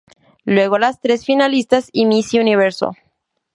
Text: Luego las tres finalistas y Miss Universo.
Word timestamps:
Luego 0.45 0.79
las 0.79 0.99
tres 0.99 1.23
finalistas 1.25 1.89
y 1.91 2.07
Miss 2.07 2.33
Universo. 2.33 2.93